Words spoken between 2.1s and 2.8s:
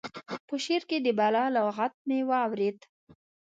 واورېد.